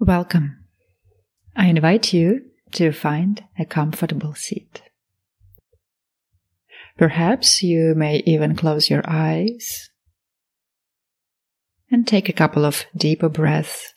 Welcome. 0.00 0.64
I 1.56 1.66
invite 1.66 2.12
you 2.12 2.42
to 2.74 2.92
find 2.92 3.42
a 3.58 3.64
comfortable 3.64 4.32
seat. 4.32 4.80
Perhaps 6.96 7.64
you 7.64 7.94
may 7.96 8.22
even 8.24 8.54
close 8.54 8.88
your 8.88 9.02
eyes 9.08 9.90
and 11.90 12.06
take 12.06 12.28
a 12.28 12.32
couple 12.32 12.64
of 12.64 12.84
deeper 12.96 13.28
breaths. 13.28 13.92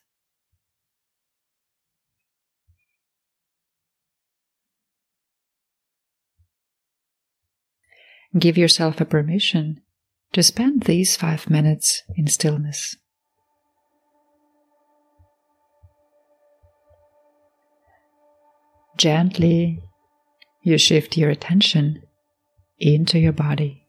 Give 8.40 8.58
yourself 8.58 9.00
a 9.00 9.06
permission 9.06 9.82
to 10.34 10.42
spend 10.42 10.84
these 10.84 11.16
five 11.16 11.48
minutes 11.48 12.02
in 12.16 12.26
stillness. 12.26 12.96
Gently, 19.02 19.82
you 20.62 20.78
shift 20.78 21.18
your 21.18 21.32
attention 21.32 22.04
into 22.78 23.18
your 23.18 23.32
body. 23.32 23.88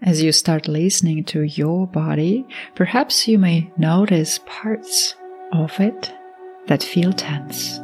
As 0.00 0.22
you 0.22 0.30
start 0.30 0.68
listening 0.68 1.24
to 1.24 1.42
your 1.42 1.88
body, 1.88 2.46
perhaps 2.76 3.26
you 3.26 3.36
may 3.36 3.72
notice 3.76 4.38
parts 4.46 5.16
of 5.52 5.80
it 5.80 6.14
that 6.68 6.84
feel 6.84 7.12
tense. 7.12 7.80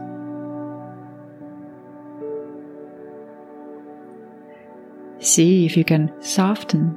See 5.19 5.67
if 5.67 5.77
you 5.77 5.83
can 5.83 6.13
soften 6.23 6.97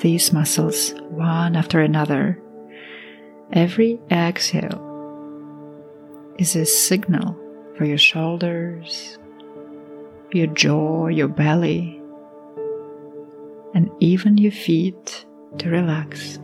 these 0.00 0.32
muscles 0.32 0.94
one 1.10 1.54
after 1.54 1.80
another 1.80 2.42
Every 3.52 4.00
exhale 4.10 4.80
is 6.38 6.56
a 6.56 6.64
signal 6.64 7.36
for 7.76 7.84
your 7.84 7.98
shoulders, 7.98 9.18
your 10.32 10.46
jaw, 10.46 11.08
your 11.08 11.28
belly, 11.28 12.00
and 13.74 13.90
even 14.00 14.38
your 14.38 14.52
feet 14.52 15.26
to 15.58 15.68
relax. 15.68 16.38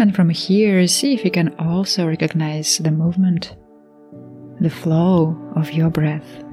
And 0.00 0.14
from 0.14 0.30
here, 0.30 0.86
see 0.86 1.12
if 1.12 1.24
you 1.24 1.30
can 1.32 1.52
also 1.58 2.06
recognize 2.06 2.78
the 2.78 2.92
movement, 2.92 3.56
the 4.60 4.70
flow 4.70 5.36
of 5.56 5.72
your 5.72 5.90
breath. 5.90 6.44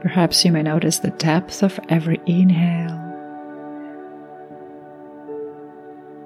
Perhaps 0.00 0.46
you 0.46 0.52
may 0.52 0.62
notice 0.62 1.00
the 1.00 1.10
depth 1.10 1.62
of 1.62 1.78
every 1.90 2.22
inhale 2.24 3.02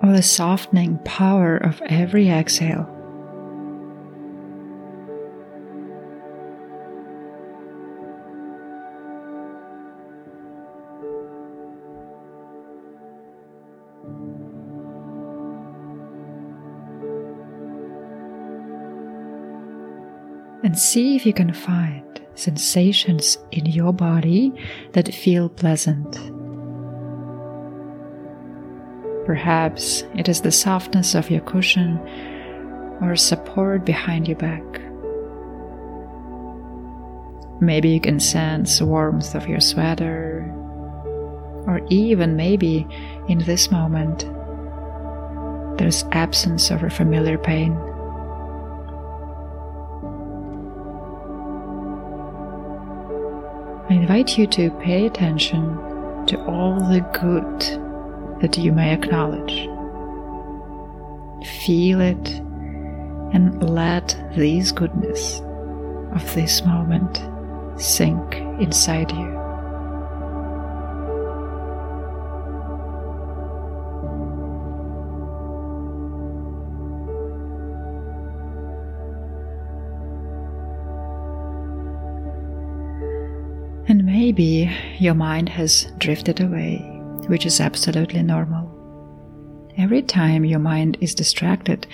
or 0.00 0.12
the 0.12 0.22
softening 0.22 0.98
power 1.05 1.56
of 1.56 1.83
every 1.86 2.28
exhale. 2.28 3.00
And 20.63 20.79
see 20.79 21.17
if 21.17 21.25
you 21.25 21.33
can 21.33 21.53
find 21.53 22.21
sensations 22.35 23.39
in 23.53 23.67
your 23.67 23.93
body 23.93 24.53
that 24.93 25.13
feel 25.15 25.48
pleasant. 25.48 26.19
Perhaps 29.27 30.05
it 30.17 30.29
is 30.29 30.41
the 30.41 30.51
softness 30.51 31.15
of 31.15 31.31
your 31.31 31.43
cushion 31.43 31.98
or 33.01 33.17
support 33.17 33.85
behind 33.85 34.27
your 34.27 34.37
back. 34.37 34.63
Maybe 37.61 37.91
you 37.91 38.01
can 38.01 38.21
sense 38.21 38.81
warmth 38.81 39.35
of 39.35 39.47
your 39.47 39.61
sweater, 39.61 40.51
or 41.67 41.81
even 41.91 42.37
maybe 42.37 42.87
in 43.29 43.39
this 43.41 43.71
moment 43.71 44.21
there's 45.79 46.05
absence 46.13 46.71
of 46.71 46.83
a 46.83 46.91
familiar 46.91 47.39
pain. 47.39 47.79
I 53.90 53.95
invite 53.95 54.39
you 54.39 54.46
to 54.46 54.70
pay 54.83 55.05
attention 55.05 55.74
to 56.27 56.40
all 56.45 56.78
the 56.78 57.01
good 57.20 58.40
that 58.40 58.56
you 58.56 58.70
may 58.70 58.95
acknowledge. 58.95 59.67
Feel 61.64 62.00
it 62.00 62.29
and 63.34 63.68
let 63.68 64.17
this 64.36 64.70
goodness 64.70 65.40
of 66.12 66.34
this 66.36 66.64
moment 66.64 67.20
sink 67.80 68.36
inside 68.61 69.11
you. 69.11 69.39
Maybe 84.20 84.70
your 84.98 85.14
mind 85.14 85.48
has 85.48 85.91
drifted 85.97 86.42
away, 86.42 86.77
which 87.29 87.47
is 87.47 87.58
absolutely 87.58 88.23
normal. 88.23 88.69
Every 89.79 90.03
time 90.03 90.45
your 90.45 90.58
mind 90.58 90.98
is 91.01 91.14
distracted, 91.14 91.86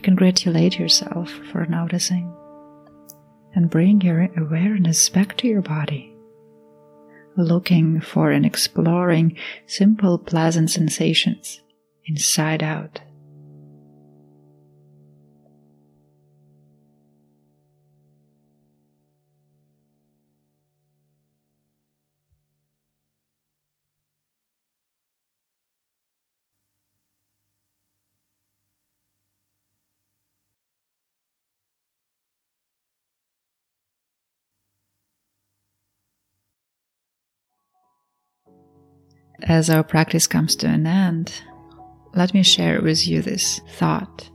congratulate 0.00 0.78
yourself 0.78 1.28
for 1.50 1.66
noticing 1.66 2.32
and 3.56 3.68
bring 3.68 4.00
your 4.00 4.28
awareness 4.36 5.08
back 5.08 5.36
to 5.38 5.48
your 5.48 5.60
body, 5.60 6.14
looking 7.36 8.00
for 8.00 8.30
and 8.30 8.46
exploring 8.46 9.36
simple, 9.66 10.18
pleasant 10.18 10.70
sensations 10.70 11.62
inside 12.06 12.62
out. 12.62 13.00
As 39.42 39.70
our 39.70 39.82
practice 39.82 40.26
comes 40.26 40.56
to 40.56 40.66
an 40.68 40.86
end, 40.86 41.32
let 42.14 42.34
me 42.34 42.42
share 42.42 42.80
with 42.80 43.06
you 43.06 43.22
this 43.22 43.60
thought. 43.76 44.30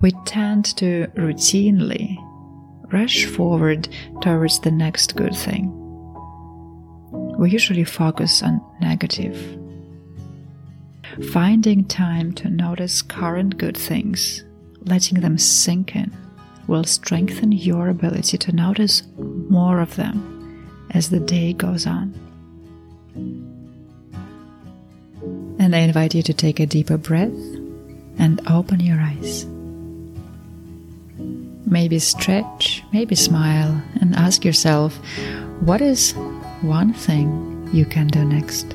We 0.00 0.12
tend 0.24 0.76
to 0.78 1.06
routinely 1.14 2.16
rush 2.92 3.26
forward 3.26 3.88
towards 4.20 4.60
the 4.60 4.70
next 4.70 5.16
good 5.16 5.34
thing. 5.34 5.76
We 7.38 7.50
usually 7.50 7.84
focus 7.84 8.42
on 8.42 8.60
negative. 8.80 9.36
Finding 11.32 11.84
time 11.84 12.32
to 12.34 12.48
notice 12.48 13.02
current 13.02 13.58
good 13.58 13.76
things, 13.76 14.44
letting 14.86 15.20
them 15.20 15.38
sink 15.38 15.94
in, 15.94 16.16
will 16.66 16.84
strengthen 16.84 17.52
your 17.52 17.88
ability 17.88 18.38
to 18.38 18.52
notice 18.52 19.02
more 19.18 19.80
of 19.80 19.96
them 19.96 20.86
as 20.92 21.10
the 21.10 21.20
day 21.20 21.52
goes 21.52 21.86
on. 21.86 22.14
And 25.70 25.76
I 25.76 25.82
invite 25.82 26.16
you 26.16 26.22
to 26.24 26.34
take 26.34 26.58
a 26.58 26.66
deeper 26.66 26.96
breath 26.96 27.30
and 28.18 28.40
open 28.50 28.80
your 28.80 28.98
eyes. 29.00 29.46
Maybe 31.64 32.00
stretch, 32.00 32.82
maybe 32.92 33.14
smile, 33.14 33.80
and 34.00 34.16
ask 34.16 34.44
yourself 34.44 34.98
what 35.60 35.80
is 35.80 36.10
one 36.62 36.92
thing 36.92 37.70
you 37.72 37.84
can 37.84 38.08
do 38.08 38.24
next? 38.24 38.74